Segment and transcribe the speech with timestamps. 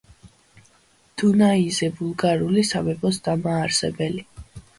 [1.21, 4.27] დუნაიზე ბულგარული სამეფოს დამაარსებელი.